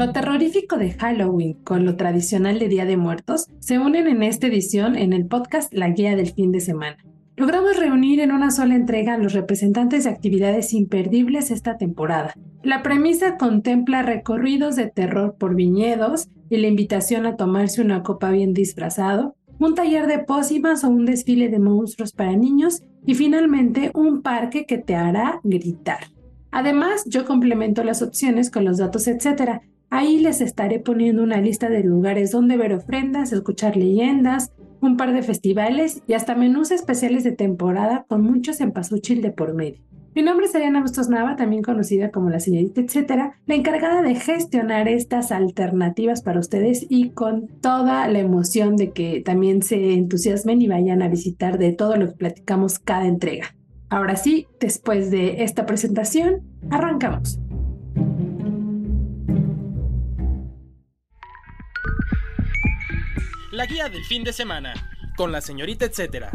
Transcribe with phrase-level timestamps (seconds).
[0.00, 4.46] Lo terrorífico de Halloween con lo tradicional de Día de Muertos se unen en esta
[4.46, 6.96] edición en el podcast La Guía del Fin de Semana.
[7.36, 12.32] Logramos reunir en una sola entrega a los representantes de actividades imperdibles esta temporada.
[12.62, 18.30] La premisa contempla recorridos de terror por viñedos y la invitación a tomarse una copa
[18.30, 23.90] bien disfrazado, un taller de pócimas o un desfile de monstruos para niños y finalmente
[23.92, 26.04] un parque que te hará gritar.
[26.52, 29.60] Además, yo complemento las opciones con los datos, etc.
[29.90, 35.12] Ahí les estaré poniendo una lista de lugares donde ver ofrendas, escuchar leyendas, un par
[35.12, 39.80] de festivales y hasta menús especiales de temporada con muchos empasuchil de por medio.
[40.14, 44.14] Mi nombre es Ariana Bustos Nava, también conocida como la señorita etcétera, la encargada de
[44.14, 50.62] gestionar estas alternativas para ustedes y con toda la emoción de que también se entusiasmen
[50.62, 53.56] y vayan a visitar de todo lo que platicamos cada entrega.
[53.88, 57.40] Ahora sí, después de esta presentación, arrancamos.
[63.60, 64.72] La guía del fin de semana,
[65.18, 66.30] con la señorita etcétera.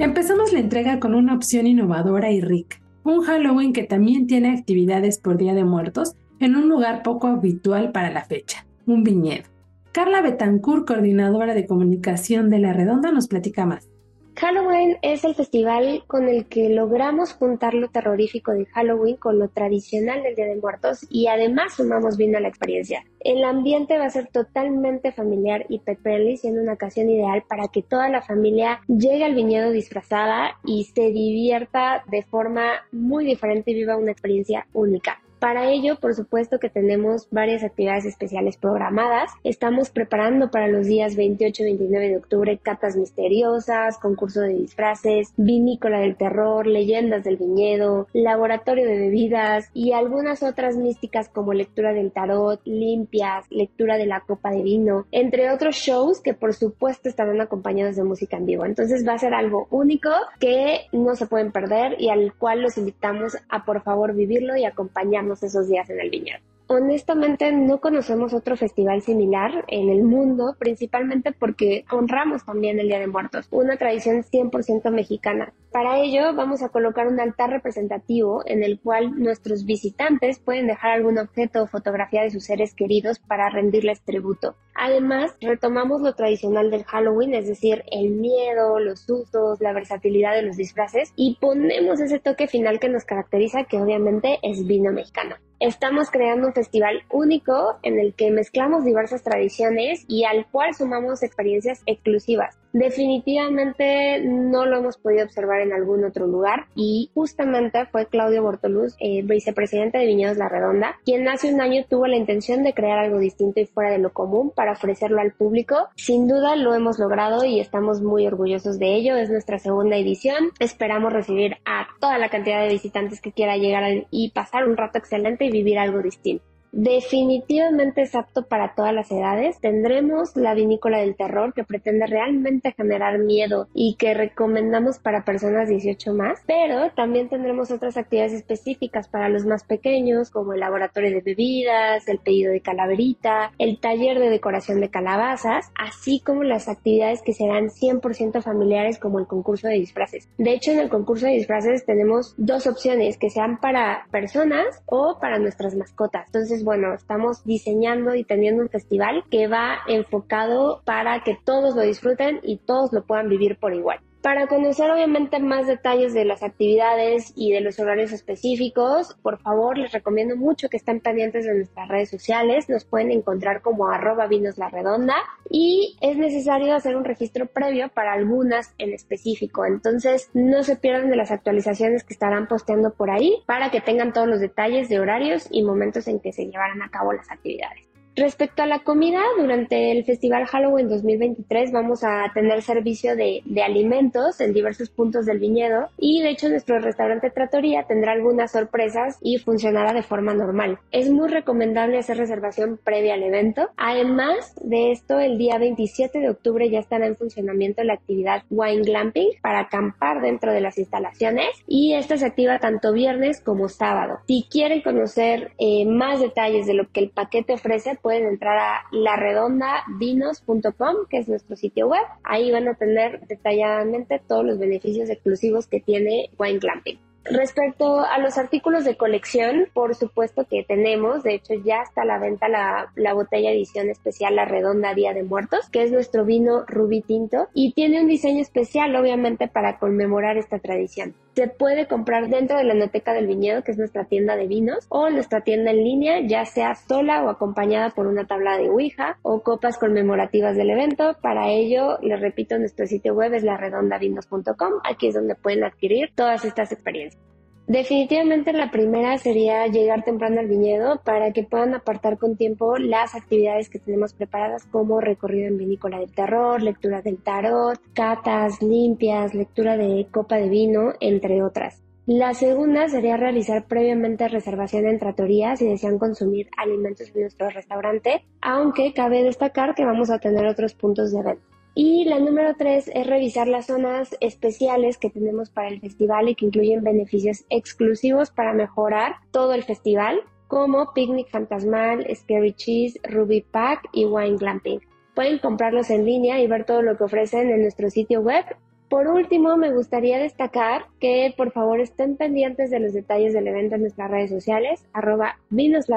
[0.00, 5.20] Empezamos la entrega con una opción innovadora y rica, un Halloween que también tiene actividades
[5.20, 9.44] por Día de Muertos en un lugar poco habitual para la fecha, un viñedo.
[9.92, 13.89] Carla Betancourt, coordinadora de comunicación de La Redonda, nos platica más.
[14.36, 19.48] Halloween es el festival con el que logramos juntar lo terrorífico de Halloween con lo
[19.48, 23.04] tradicional del Día de Muertos y además sumamos bien a la experiencia.
[23.20, 27.68] El ambiente va a ser totalmente familiar y pet friendly, siendo una ocasión ideal para
[27.68, 33.72] que toda la familia llegue al viñedo disfrazada y se divierta de forma muy diferente
[33.72, 35.20] y viva una experiencia única.
[35.40, 39.30] Para ello, por supuesto que tenemos varias actividades especiales programadas.
[39.42, 45.32] Estamos preparando para los días 28 y 29 de octubre catas misteriosas, concurso de disfraces,
[45.38, 51.94] vinícola del terror, leyendas del viñedo, laboratorio de bebidas y algunas otras místicas como lectura
[51.94, 57.08] del tarot, limpias, lectura de la copa de vino, entre otros shows que por supuesto
[57.08, 58.66] estarán acompañados de música en vivo.
[58.66, 62.76] Entonces va a ser algo único que no se pueden perder y al cual los
[62.76, 66.40] invitamos a por favor vivirlo y acompañarnos esos días en el viñedo.
[66.72, 73.00] Honestamente no conocemos otro festival similar en el mundo, principalmente porque honramos también el Día
[73.00, 75.52] de Muertos, una tradición 100% mexicana.
[75.72, 80.92] Para ello vamos a colocar un altar representativo en el cual nuestros visitantes pueden dejar
[80.92, 84.54] algún objeto o fotografía de sus seres queridos para rendirles tributo.
[84.76, 90.42] Además, retomamos lo tradicional del Halloween, es decir, el miedo, los sustos, la versatilidad de
[90.42, 95.34] los disfraces y ponemos ese toque final que nos caracteriza, que obviamente es vino mexicano.
[95.60, 101.22] Estamos creando un festival único en el que mezclamos diversas tradiciones y al cual sumamos
[101.22, 102.58] experiencias exclusivas.
[102.72, 108.94] Definitivamente no lo hemos podido observar en algún otro lugar y justamente fue Claudio Bortoluz,
[109.00, 112.98] eh, vicepresidente de Viñedos La Redonda, quien hace un año tuvo la intención de crear
[112.98, 115.88] algo distinto y fuera de lo común para ofrecerlo al público.
[115.96, 119.16] Sin duda lo hemos logrado y estamos muy orgullosos de ello.
[119.16, 120.50] Es nuestra segunda edición.
[120.58, 124.98] Esperamos recibir a toda la cantidad de visitantes que quiera llegar y pasar un rato
[124.98, 126.49] excelente y vivir algo distinto.
[126.72, 129.58] Definitivamente es apto para todas las edades.
[129.60, 135.68] Tendremos la vinícola del terror que pretende realmente generar miedo y que recomendamos para personas
[135.68, 141.10] 18 más, pero también tendremos otras actividades específicas para los más pequeños como el laboratorio
[141.10, 146.68] de bebidas, el pedido de calaverita, el taller de decoración de calabazas, así como las
[146.68, 150.28] actividades que serán 100% familiares como el concurso de disfraces.
[150.38, 155.18] De hecho, en el concurso de disfraces tenemos dos opciones que sean para personas o
[155.20, 156.26] para nuestras mascotas.
[156.26, 161.82] Entonces, bueno, estamos diseñando y teniendo un festival que va enfocado para que todos lo
[161.82, 164.00] disfruten y todos lo puedan vivir por igual.
[164.22, 169.78] Para conocer obviamente más detalles de las actividades y de los horarios específicos, por favor
[169.78, 172.68] les recomiendo mucho que estén pendientes de nuestras redes sociales.
[172.68, 175.14] Nos pueden encontrar como arroba vinos la redonda
[175.48, 179.64] y es necesario hacer un registro previo para algunas en específico.
[179.64, 184.12] Entonces no se pierdan de las actualizaciones que estarán posteando por ahí para que tengan
[184.12, 187.89] todos los detalles de horarios y momentos en que se llevarán a cabo las actividades.
[188.16, 194.40] Respecto a la comida, durante el Festival Halloween 2023 vamos a tener servicio de, alimentos
[194.40, 199.38] en diversos puntos del viñedo y de hecho nuestro restaurante Tratoría tendrá algunas sorpresas y
[199.38, 200.78] funcionará de forma normal.
[200.90, 203.68] Es muy recomendable hacer reservación previa al evento.
[203.76, 208.82] Además de esto, el día 27 de octubre ya estará en funcionamiento la actividad Wine
[208.82, 214.18] Glamping para acampar dentro de las instalaciones y esta se activa tanto viernes como sábado.
[214.26, 218.84] Si quieren conocer eh, más detalles de lo que el paquete ofrece, pueden entrar a
[218.92, 222.02] laredondavinos.com, que es nuestro sitio web.
[222.22, 226.98] Ahí van a tener detalladamente todos los beneficios exclusivos que tiene Wine Glamping.
[227.24, 232.06] Respecto a los artículos de colección, por supuesto que tenemos, de hecho ya está a
[232.06, 236.24] la venta la, la, botella edición especial La Redonda Día de Muertos, que es nuestro
[236.24, 241.14] vino rubí tinto y tiene un diseño especial obviamente para conmemorar esta tradición.
[241.40, 244.84] Se puede comprar dentro de la Noteca del Viñedo, que es nuestra tienda de vinos,
[244.90, 249.16] o nuestra tienda en línea, ya sea sola o acompañada por una tabla de Ouija
[249.22, 251.16] o copas conmemorativas del evento.
[251.22, 254.80] Para ello, les repito, nuestro sitio web es laredondavinos.com.
[254.84, 257.24] Aquí es donde pueden adquirir todas estas experiencias.
[257.70, 263.14] Definitivamente la primera sería llegar temprano al viñedo para que puedan apartar con tiempo las
[263.14, 269.34] actividades que tenemos preparadas como recorrido en vinícola del terror, lectura del tarot, catas limpias,
[269.34, 271.80] lectura de copa de vino, entre otras.
[272.06, 278.24] La segunda sería realizar previamente reservación en tratorías si desean consumir alimentos en nuestro restaurante,
[278.40, 281.49] aunque cabe destacar que vamos a tener otros puntos de venta.
[281.74, 286.34] Y la número tres es revisar las zonas especiales que tenemos para el festival y
[286.34, 293.42] que incluyen beneficios exclusivos para mejorar todo el festival, como Picnic Fantasmal, Scary Cheese, Ruby
[293.42, 294.80] Pack y Wine Glamping.
[295.14, 298.44] Pueden comprarlos en línea y ver todo lo que ofrecen en nuestro sitio web.
[298.88, 303.76] Por último, me gustaría destacar que por favor estén pendientes de los detalles del evento
[303.76, 305.88] en nuestras redes sociales, arroba Vinos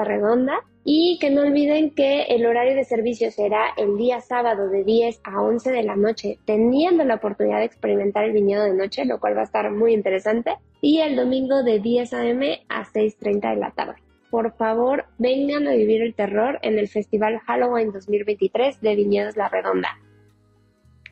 [0.84, 5.20] y que no olviden que el horario de servicio será el día sábado de 10
[5.24, 9.18] a 11 de la noche, teniendo la oportunidad de experimentar el viñedo de noche, lo
[9.18, 12.66] cual va a estar muy interesante, y el domingo de 10 a.m.
[12.68, 13.94] a 6.30 de la tarde.
[14.30, 19.48] Por favor, vengan a vivir el terror en el Festival Halloween 2023 de Viñedos La
[19.48, 19.98] Redonda.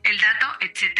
[0.03, 0.99] El dato, etc.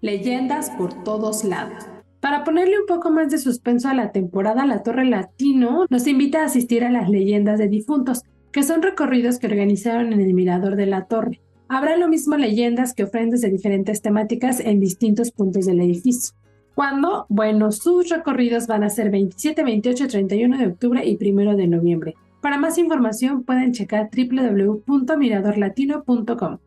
[0.00, 1.97] Leyendas por todos lados.
[2.20, 6.42] Para ponerle un poco más de suspenso a la temporada, la Torre Latino nos invita
[6.42, 10.74] a asistir a las leyendas de difuntos, que son recorridos que organizaron en el Mirador
[10.74, 11.40] de la Torre.
[11.68, 16.34] Habrá lo mismo leyendas que ofrendas de diferentes temáticas en distintos puntos del edificio.
[16.74, 17.26] ¿Cuándo?
[17.28, 22.14] Bueno, sus recorridos van a ser 27, 28, 31 de octubre y 1 de noviembre.
[22.40, 26.58] Para más información pueden checar www.miradorlatino.com.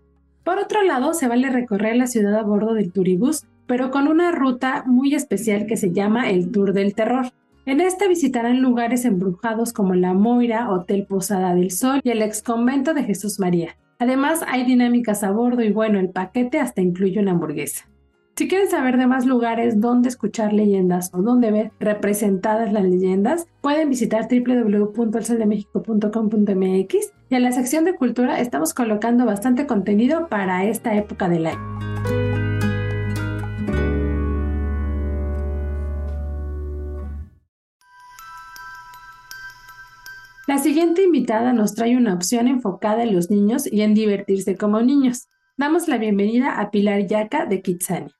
[0.44, 4.34] Por otro lado, se vale recorrer la ciudad a bordo del Turibus pero con una
[4.34, 7.32] ruta muy especial que se llama el Tour del Terror.
[7.66, 12.44] En esta visitarán lugares embrujados como la Moira, Hotel Posada del Sol y el ex
[12.44, 13.78] convento de Jesús María.
[13.98, 17.88] Además, hay dinámicas a bordo y bueno, el paquete hasta incluye una hamburguesa.
[18.36, 23.48] Si quieren saber de más lugares donde escuchar leyendas o donde ver representadas las leyendas,
[23.62, 30.94] pueden visitar www.elsoldemexico.com.mx y en la sección de cultura estamos colocando bastante contenido para esta
[30.94, 32.31] época del año.
[40.52, 44.82] La siguiente invitada nos trae una opción enfocada en los niños y en divertirse como
[44.82, 45.30] niños.
[45.56, 48.14] Damos la bienvenida a Pilar Yaca de Kitsania.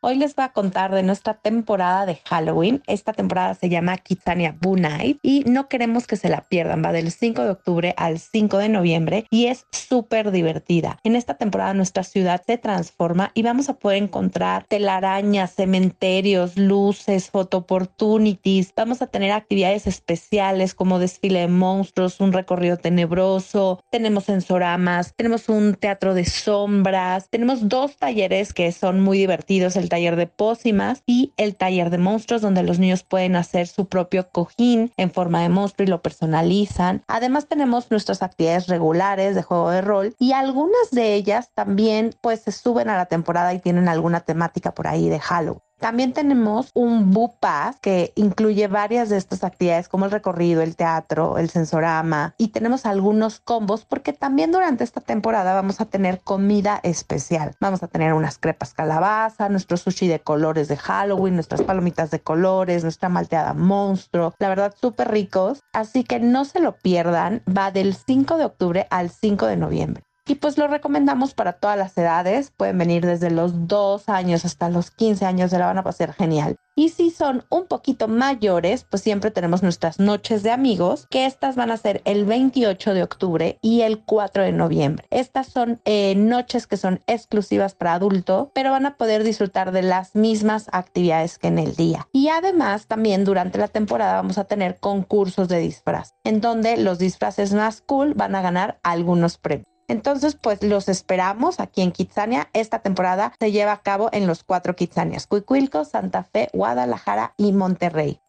[0.00, 2.84] Hoy les voy a contar de nuestra temporada de Halloween.
[2.86, 4.76] Esta temporada se llama Kitsania Boo
[5.22, 6.84] y no queremos que se la pierdan.
[6.84, 10.98] Va del 5 de octubre al 5 de noviembre y es súper divertida.
[11.02, 17.30] En esta temporada nuestra ciudad se transforma y vamos a poder encontrar telarañas, cementerios, luces,
[17.30, 18.72] photo opportunities.
[18.76, 25.48] Vamos a tener actividades especiales como desfile de monstruos, un recorrido tenebroso, tenemos sensoramas, tenemos
[25.48, 29.76] un teatro de sombras, tenemos dos talleres que son muy divertidos.
[29.88, 34.28] Taller de pócimas y el taller de monstruos donde los niños pueden hacer su propio
[34.30, 37.02] cojín en forma de monstruo y lo personalizan.
[37.08, 42.40] Además tenemos nuestras actividades regulares de juego de rol y algunas de ellas también pues
[42.40, 45.67] se suben a la temporada y tienen alguna temática por ahí de Halloween.
[45.78, 50.76] También tenemos un Boo Pass que incluye varias de estas actividades como el recorrido, el
[50.76, 56.20] teatro, el sensorama y tenemos algunos combos porque también durante esta temporada vamos a tener
[56.20, 57.54] comida especial.
[57.60, 62.20] Vamos a tener unas crepas calabaza, nuestro sushi de colores de Halloween, nuestras palomitas de
[62.20, 64.34] colores, nuestra malteada monstruo.
[64.38, 65.60] La verdad, súper ricos.
[65.72, 67.42] Así que no se lo pierdan.
[67.46, 70.07] Va del 5 de octubre al 5 de noviembre.
[70.28, 72.52] Y pues lo recomendamos para todas las edades.
[72.56, 76.12] Pueden venir desde los 2 años hasta los 15 años, se la van a pasar
[76.12, 76.56] genial.
[76.76, 81.56] Y si son un poquito mayores, pues siempre tenemos nuestras noches de amigos, que estas
[81.56, 85.06] van a ser el 28 de octubre y el 4 de noviembre.
[85.10, 89.82] Estas son eh, noches que son exclusivas para adulto, pero van a poder disfrutar de
[89.82, 92.06] las mismas actividades que en el día.
[92.12, 97.00] Y además también durante la temporada vamos a tener concursos de disfraz, en donde los
[97.00, 99.77] disfraces más cool van a ganar algunos premios.
[99.88, 102.50] Entonces, pues los esperamos aquí en Kitsania.
[102.52, 107.52] Esta temporada se lleva a cabo en los cuatro Kitsanias, Cuicuilco, Santa Fe, Guadalajara y
[107.52, 108.20] Monterrey.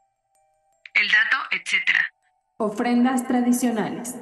[0.95, 1.99] El dato, etcétera.
[2.57, 4.15] Ofrendas tradicionales.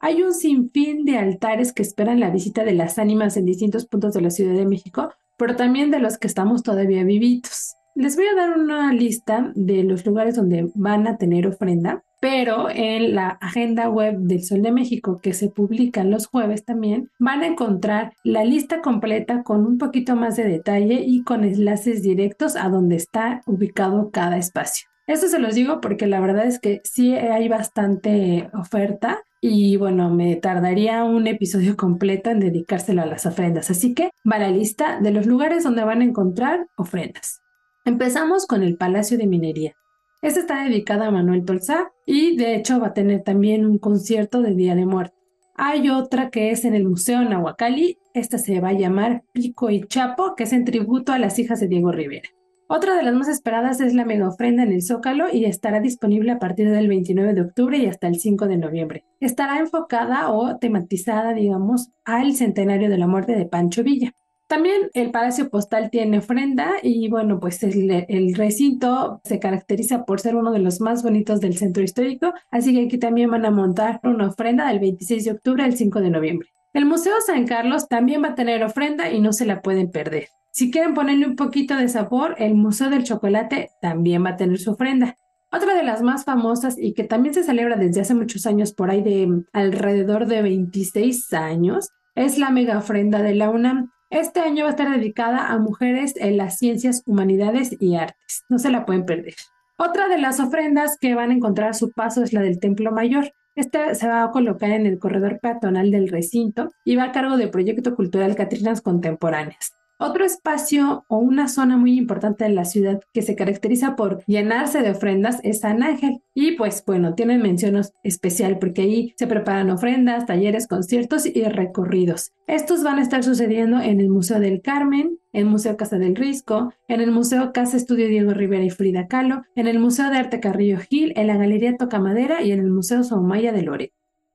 [0.00, 4.14] Hay un sinfín de altares que esperan la visita de las ánimas en distintos puntos
[4.14, 7.76] de la Ciudad de México, pero también de los que estamos todavía vivitos.
[7.94, 12.68] Les voy a dar una lista de los lugares donde van a tener ofrenda pero
[12.70, 17.42] en la agenda web del Sol de México que se publica los jueves también van
[17.42, 22.54] a encontrar la lista completa con un poquito más de detalle y con enlaces directos
[22.54, 24.86] a donde está ubicado cada espacio.
[25.08, 30.08] Esto se los digo porque la verdad es que sí hay bastante oferta y bueno,
[30.08, 33.68] me tardaría un episodio completo en dedicárselo a las ofrendas.
[33.68, 37.42] Así que va la lista de los lugares donde van a encontrar ofrendas.
[37.84, 39.74] Empezamos con el Palacio de Minería.
[40.22, 44.40] Esta está dedicada a Manuel Tolzá y de hecho va a tener también un concierto
[44.40, 45.16] de Día de Muerte.
[45.56, 49.82] Hay otra que es en el Museo Nahuacali, esta se va a llamar Pico y
[49.82, 52.28] Chapo, que es en tributo a las hijas de Diego Rivera.
[52.68, 56.30] Otra de las más esperadas es la mega ofrenda en el Zócalo y estará disponible
[56.30, 59.04] a partir del 29 de octubre y hasta el 5 de noviembre.
[59.18, 64.12] Estará enfocada o tematizada, digamos, al centenario de la muerte de Pancho Villa.
[64.52, 70.36] También el Palacio Postal tiene ofrenda y bueno, pues el, recinto se caracteriza por ser
[70.36, 73.98] uno de los más bonitos del centro histórico, así que aquí también van a montar
[74.04, 76.50] una ofrenda del 26 de octubre al 5 de noviembre.
[76.74, 80.28] El Museo San Carlos también va a tener ofrenda y no se la pueden perder.
[80.50, 84.58] Si quieren ponerle un poquito de sabor, el Museo del Chocolate también va a tener
[84.58, 85.16] su ofrenda.
[85.50, 88.90] Otra de las más famosas y que también se celebra desde hace muchos años, por
[88.90, 93.90] ahí de alrededor de 26 años, es la mega ofrenda de la UNAM.
[94.12, 98.44] Este año va a estar dedicada a mujeres en las ciencias, humanidades y artes.
[98.50, 99.34] No se la pueden perder.
[99.78, 102.92] Otra de las ofrendas que van a encontrar a su paso es la del Templo
[102.92, 103.32] Mayor.
[103.54, 107.38] Este se va a colocar en el corredor peatonal del recinto y va a cargo
[107.38, 109.72] del proyecto cultural Catrinas Contemporáneas.
[110.04, 114.82] Otro espacio o una zona muy importante de la ciudad que se caracteriza por llenarse
[114.82, 116.20] de ofrendas es San Ángel.
[116.34, 122.32] Y pues bueno, tienen mención especial porque ahí se preparan ofrendas, talleres, conciertos y recorridos.
[122.48, 126.16] Estos van a estar sucediendo en el Museo del Carmen, en el Museo Casa del
[126.16, 130.16] Risco, en el Museo Casa Estudio Diego Rivera y Frida Kahlo, en el Museo de
[130.16, 133.92] Arte Carrillo Gil, en la Galería Tocamadera y en el Museo Somaya de Lore.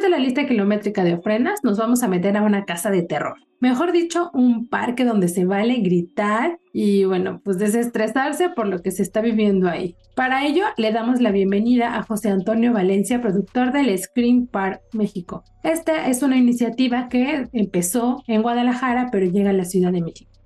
[0.09, 3.37] la lista kilométrica de ofrendas, nos vamos a meter a una casa de terror.
[3.61, 8.93] Mejor dicho, un parque donde se vale gritar y, bueno, pues desestresarse por lo que
[8.93, 9.97] se está viviendo ahí.
[10.15, 15.43] Para ello, le damos la bienvenida a José Antonio Valencia, productor del Screen Park México.
[15.65, 20.38] Esta es una iniciativa que empezó en Guadalajara, pero llega a la Ciudad de México.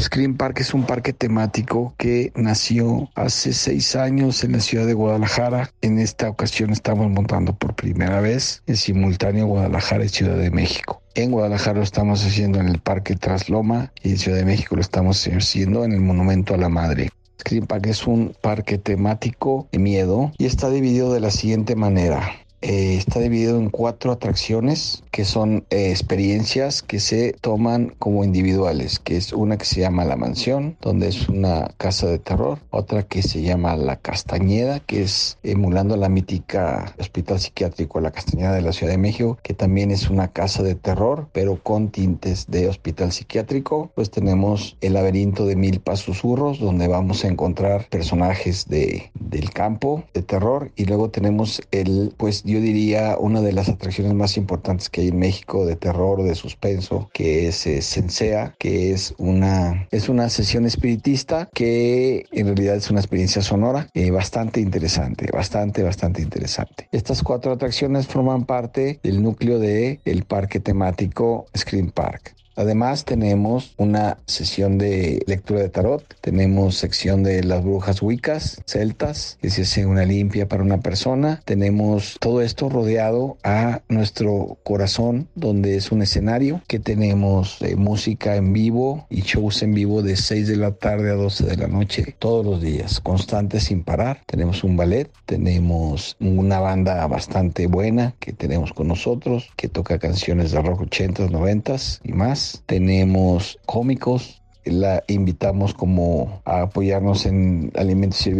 [0.00, 4.94] Screen Park es un parque temático que nació hace seis años en la ciudad de
[4.94, 5.70] Guadalajara.
[5.82, 11.02] En esta ocasión estamos montando por primera vez en simultáneo Guadalajara y Ciudad de México.
[11.14, 14.80] En Guadalajara lo estamos haciendo en el Parque Trasloma y en Ciudad de México lo
[14.80, 17.10] estamos haciendo en el Monumento a la Madre.
[17.38, 22.22] Screen Park es un parque temático de miedo y está dividido de la siguiente manera.
[22.62, 28.98] Eh, está dividido en cuatro atracciones que son eh, experiencias que se toman como individuales,
[28.98, 33.02] que es una que se llama La Mansión, donde es una casa de terror, otra
[33.02, 38.62] que se llama La Castañeda, que es emulando la mítica hospital psiquiátrico La Castañeda de
[38.62, 42.68] la Ciudad de México, que también es una casa de terror, pero con tintes de
[42.68, 43.90] hospital psiquiátrico.
[43.94, 50.04] Pues tenemos el laberinto de mil susurros, donde vamos a encontrar personajes de, del campo
[50.14, 54.88] de terror, y luego tenemos el, pues yo diría, una de las atracciones más importantes
[54.90, 59.86] que hay en México de terror, de suspenso, que es eh, Sensea, que es una,
[59.90, 65.82] es una sesión espiritista que en realidad es una experiencia sonora eh, bastante interesante, bastante,
[65.82, 66.88] bastante interesante.
[66.92, 72.34] Estas cuatro atracciones forman parte del núcleo de parque temático Screen Park.
[72.56, 79.38] Además tenemos una sesión de lectura de tarot, tenemos sección de las brujas wicas, celtas,
[79.40, 85.28] que se hace una limpia para una persona, tenemos todo esto rodeado a nuestro corazón,
[85.34, 90.16] donde es un escenario que tenemos eh, música en vivo y shows en vivo de
[90.16, 94.22] 6 de la tarde a 12 de la noche todos los días, constantes sin parar.
[94.26, 100.50] Tenemos un ballet, tenemos una banda bastante buena que tenemos con nosotros, que toca canciones
[100.50, 108.26] de rock 80s, 90s y más tenemos cómicos, la invitamos como a apoyarnos en alimentos
[108.26, 108.30] y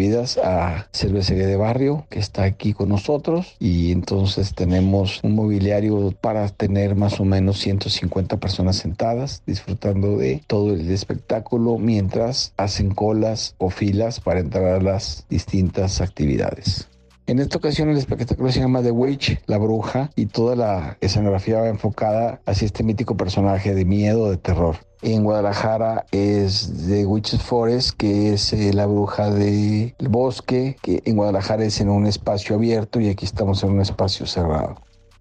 [0.42, 6.49] a Cervecería de Barrio que está aquí con nosotros y entonces tenemos un mobiliario para
[6.49, 13.54] tener más o menos 150 personas sentadas disfrutando de todo el espectáculo mientras hacen colas
[13.59, 16.89] o filas para entrar a las distintas actividades.
[17.30, 21.60] En esta ocasión el espectáculo se llama The Witch, la bruja, y toda la escenografía
[21.60, 24.78] va enfocada hacia este mítico personaje de miedo, de terror.
[25.00, 31.14] En Guadalajara es The Witch's Forest, que es eh, la bruja del bosque, que en
[31.14, 34.75] Guadalajara es en un espacio abierto y aquí estamos en un espacio cerrado.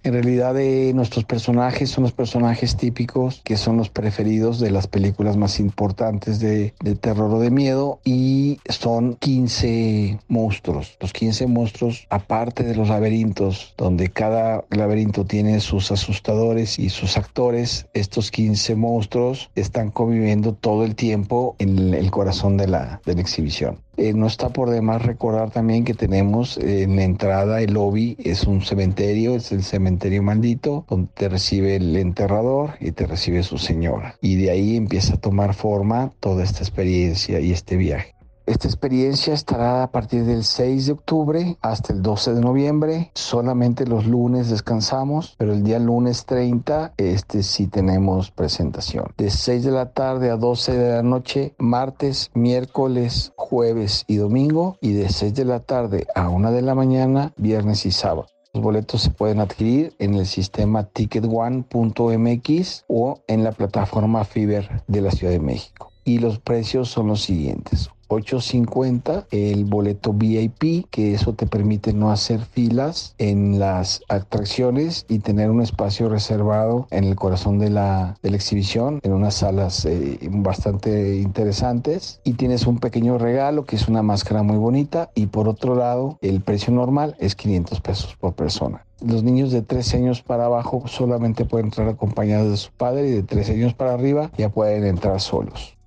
[0.03, 4.88] En realidad eh, nuestros personajes son los personajes típicos que son los preferidos de las
[4.88, 10.98] películas más importantes de, de, terror o de miedo y son 15 monstruos.
[11.01, 17.18] Los 15 monstruos, aparte de los laberintos, donde cada laberinto tiene sus asustadores y sus
[17.18, 23.15] actores, estos 15 monstruos están conviviendo todo el tiempo en el corazón de la, de
[23.15, 23.79] la exhibición.
[24.00, 28.46] Eh, no está por demás recordar también que tenemos en la entrada el lobby, es
[28.46, 33.58] un cementerio, es el cementerio maldito, donde te recibe el enterrador y te recibe su
[33.58, 34.15] señora.
[34.22, 38.15] Y de ahí empieza a tomar forma toda esta experiencia y este viaje.
[38.50, 43.12] Esta experiencia estará a partir del 6 de octubre hasta el 12 de noviembre.
[43.13, 49.06] Solamente los lunes descansamos, pero el día lunes 30 este sí tenemos presentación.
[49.20, 54.77] De 6 de la tarde a 12 de la noche, martes, miércoles, jueves y domingo.
[54.82, 58.25] Y de 6 de la tarde a 1 de la mañana, viernes y sábado.
[58.56, 65.01] Los boletos se pueden adquirir en el sistema ticketone.mx o en la plataforma Fiber de
[65.01, 65.91] la Ciudad de México.
[66.03, 67.91] Y los precios son los siguientes.
[68.09, 75.19] 8.50 el boleto VIP, que eso te permite no hacer filas en las atracciones y
[75.19, 81.17] tener un espacio reservado en el corazón de la, exhibición, en unas salas eh, bastante
[81.17, 82.22] interesantes.
[82.24, 85.11] Y tienes un pequeño regalo, que es una máscara muy bonita.
[85.15, 88.85] Y por otro lado, el precio normal es 500 pesos por persona.
[89.05, 93.11] Los niños de 13 años para abajo solamente pueden entrar acompañados de su padre y
[93.11, 95.77] de 13 años para arriba ya pueden entrar solos.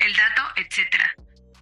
[0.00, 0.31] El dato,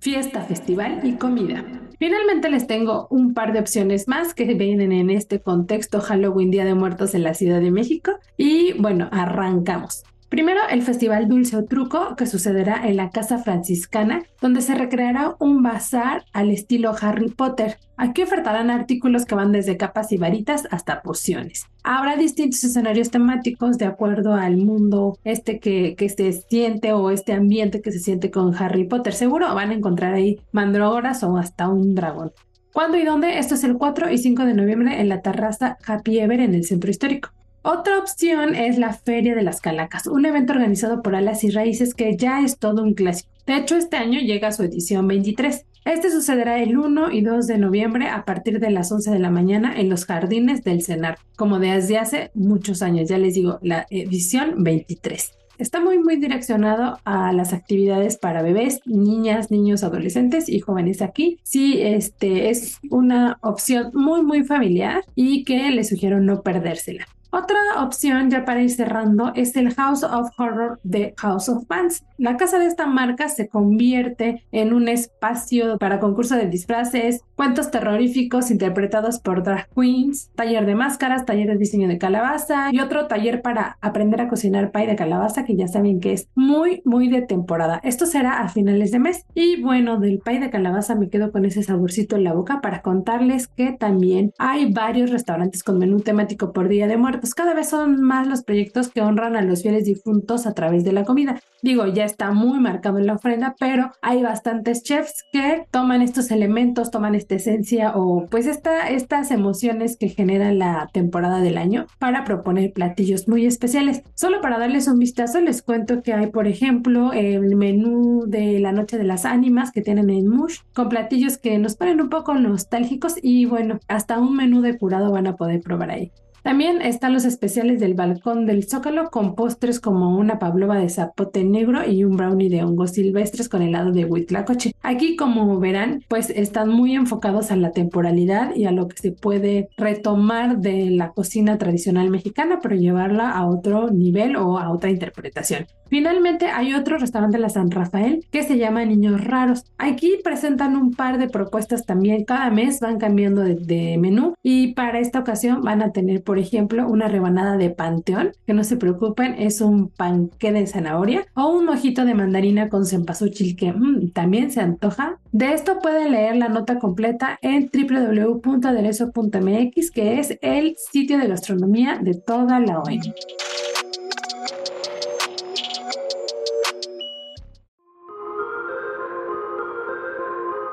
[0.00, 1.64] fiesta, festival y comida.
[1.98, 6.64] Finalmente les tengo un par de opciones más que vienen en este contexto Halloween Día
[6.64, 8.12] de Muertos en la Ciudad de México.
[8.38, 10.04] Y bueno, arrancamos.
[10.30, 15.34] Primero, el Festival Dulce o Truco, que sucederá en la Casa Franciscana, donde se recreará
[15.40, 17.78] un bazar al estilo Harry Potter.
[17.96, 21.66] Aquí ofertarán artículos que van desde capas y varitas hasta pociones.
[21.82, 27.32] Habrá distintos escenarios temáticos de acuerdo al mundo este que, que se siente o este
[27.32, 29.14] ambiente que se siente con Harry Potter.
[29.14, 32.30] Seguro van a encontrar ahí mandrógoras o hasta un dragón.
[32.72, 33.40] ¿Cuándo y dónde?
[33.40, 36.64] Esto es el 4 y 5 de noviembre en la terraza Happy Ever en el
[36.64, 37.30] centro histórico.
[37.62, 41.92] Otra opción es la Feria de las Calacas, un evento organizado por Alas y Raíces
[41.92, 43.28] que ya es todo un clásico.
[43.46, 45.66] De hecho, este año llega su edición 23.
[45.84, 49.30] Este sucederá el 1 y 2 de noviembre a partir de las 11 de la
[49.30, 53.86] mañana en los jardines del CENAR, como desde hace muchos años, ya les digo, la
[53.90, 55.32] edición 23.
[55.58, 61.38] Está muy, muy direccionado a las actividades para bebés, niñas, niños, adolescentes y jóvenes aquí.
[61.42, 67.06] Sí, este es una opción muy, muy familiar y que les sugiero no perdérsela.
[67.32, 72.04] Otra opción, ya para ir cerrando, es el House of Horror de House of Bands.
[72.18, 77.70] La casa de esta marca se convierte en un espacio para concurso de disfraces, cuentos
[77.70, 83.06] terroríficos interpretados por drag queens, taller de máscaras, taller de diseño de calabaza y otro
[83.06, 87.08] taller para aprender a cocinar pay de calabaza que ya saben que es muy, muy
[87.08, 87.80] de temporada.
[87.84, 89.24] Esto será a finales de mes.
[89.34, 92.82] Y bueno, del pay de calabaza me quedo con ese saborcito en la boca para
[92.82, 97.54] contarles que también hay varios restaurantes con menú temático por Día de Muerte pues cada
[97.54, 101.04] vez son más los proyectos que honran a los fieles difuntos a través de la
[101.04, 101.40] comida.
[101.62, 106.30] Digo, ya está muy marcado en la ofrenda, pero hay bastantes chefs que toman estos
[106.30, 111.86] elementos, toman esta esencia o pues esta, estas emociones que genera la temporada del año
[111.98, 114.02] para proponer platillos muy especiales.
[114.14, 118.72] Solo para darles un vistazo, les cuento que hay, por ejemplo, el menú de la
[118.72, 122.34] Noche de las Ánimas que tienen en Mush, con platillos que nos ponen un poco
[122.34, 126.12] nostálgicos y bueno, hasta un menú de curado van a poder probar ahí.
[126.42, 131.44] También están los especiales del balcón del Zócalo con postres como una pavlova de zapote
[131.44, 134.72] negro y un brownie de hongos silvestres con helado de huitlacoche.
[134.82, 139.12] Aquí, como verán, pues están muy enfocados a la temporalidad y a lo que se
[139.12, 144.90] puede retomar de la cocina tradicional mexicana, pero llevarla a otro nivel o a otra
[144.90, 145.66] interpretación.
[145.88, 149.64] Finalmente hay otro restaurante de la San Rafael que se llama Niños Raros.
[149.76, 152.24] Aquí presentan un par de propuestas también.
[152.24, 156.38] Cada mes van cambiando de, de menú y para esta ocasión van a tener por
[156.38, 161.48] ejemplo, una rebanada de panteón, que no se preocupen, es un panque de zanahoria, o
[161.48, 165.18] un mojito de mandarina con cempasúchil que mm, también se antoja.
[165.32, 171.98] De esto pueden leer la nota completa en www.aderezo.mx, que es el sitio de gastronomía
[172.00, 173.12] de toda la ONG.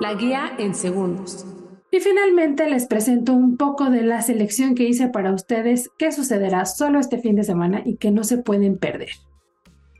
[0.01, 1.47] La guía en segundos.
[1.97, 6.67] Y finalmente les presento un poco de la selección que hice para ustedes que sucederá
[6.67, 9.09] solo este fin de semana y que no se pueden perder.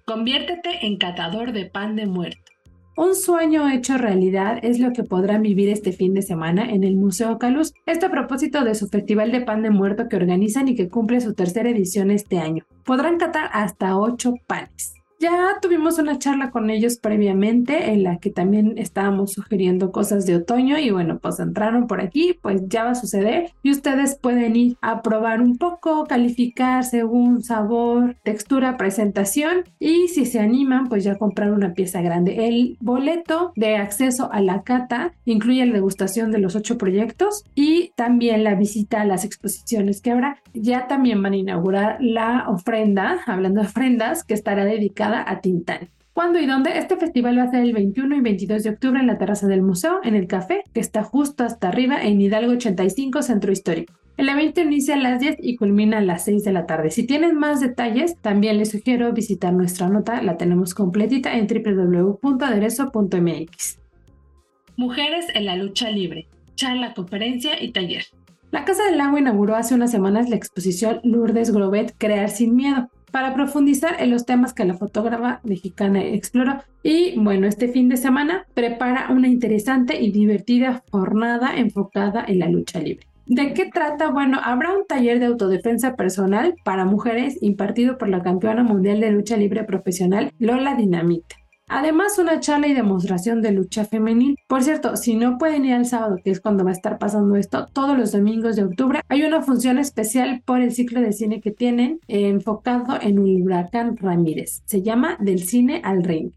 [0.05, 2.51] Conviértete en catador de pan de muerto.
[2.97, 6.97] Un sueño hecho realidad es lo que podrán vivir este fin de semana en el
[6.97, 10.75] Museo Caluz, esto a propósito de su Festival de Pan de Muerto que organizan y
[10.75, 12.63] que cumple su tercera edición este año.
[12.85, 14.96] Podrán catar hasta 8 panes.
[15.19, 20.35] Ya tuvimos una charla con ellos previamente en la que también estábamos sugiriendo cosas de
[20.35, 24.55] otoño y bueno, pues entraron por aquí, pues ya va a suceder y ustedes pueden
[24.55, 31.03] ir a probar un poco, calificar según sabor, textura, presentación y si se animan, pues
[31.03, 32.47] ya comprar una pieza grande.
[32.47, 37.91] El boleto de acceso a la cata incluye la degustación de los ocho proyectos y
[37.95, 40.43] también la visita a las exposiciones que habrá.
[40.53, 45.89] Ya también van a inaugurar la ofrenda, hablando de ofrendas, que estará dedicada a Tintán.
[46.17, 46.79] ¿Cuándo y dónde?
[46.79, 49.61] Este festival va a ser el 21 y 22 de octubre en la terraza del
[49.61, 53.93] museo, en el café, que está justo hasta arriba en Hidalgo 85, Centro Histórico.
[54.17, 56.89] El evento inicia a las 10 y culmina a las 6 de la tarde.
[56.89, 63.79] Si tienen más detalles, también les sugiero visitar nuestra nota, la tenemos completita en www.aderezo.mx.
[64.75, 68.05] Mujeres en la lucha libre, charla, conferencia y taller.
[68.49, 72.89] La Casa del Lago inauguró hace unas semanas la exposición Lourdes Grobet Crear sin Miedo,
[73.11, 76.61] para profundizar en los temas que la fotógrafa mexicana exploró.
[76.83, 82.49] Y bueno, este fin de semana prepara una interesante y divertida jornada enfocada en la
[82.49, 83.07] lucha libre.
[83.25, 84.09] ¿De qué trata?
[84.09, 89.11] Bueno, habrá un taller de autodefensa personal para mujeres impartido por la campeona mundial de
[89.11, 91.35] lucha libre profesional Lola Dinamita.
[91.69, 94.39] Además, una charla y demostración de lucha femenil.
[94.47, 97.35] Por cierto, si no pueden ir al sábado, que es cuando va a estar pasando
[97.35, 101.41] esto, todos los domingos de octubre hay una función especial por el ciclo de cine
[101.41, 104.61] que tienen enfocado en un huracán Ramírez.
[104.65, 106.31] Se llama Del cine al ring.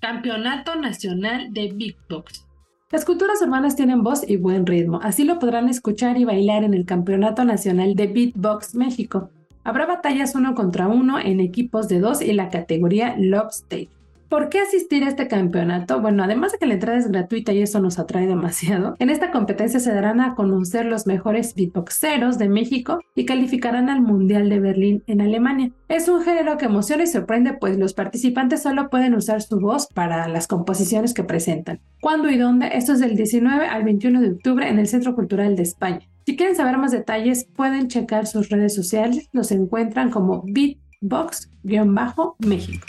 [0.00, 2.46] Campeonato Nacional de Beatbox.
[2.90, 6.72] Las culturas urbanas tienen voz y buen ritmo, así lo podrán escuchar y bailar en
[6.72, 9.28] el Campeonato Nacional de Beatbox México.
[9.64, 13.97] Habrá batallas uno contra uno en equipos de dos y la categoría Love Stage.
[14.28, 16.02] ¿Por qué asistir a este campeonato?
[16.02, 19.30] Bueno, además de que la entrada es gratuita y eso nos atrae demasiado, en esta
[19.30, 24.60] competencia se darán a conocer los mejores beatboxeros de México y calificarán al Mundial de
[24.60, 25.70] Berlín en Alemania.
[25.88, 29.86] Es un género que emociona y sorprende, pues los participantes solo pueden usar su voz
[29.86, 31.80] para las composiciones que presentan.
[32.02, 32.68] ¿Cuándo y dónde?
[32.74, 36.06] Esto es del 19 al 21 de octubre en el Centro Cultural de España.
[36.26, 40.42] Si quieren saber más detalles, pueden checar sus redes sociales, los encuentran como
[41.00, 42.86] beatbox-méxico.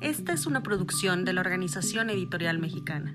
[0.01, 3.15] Esta es una producción de la Organización Editorial Mexicana.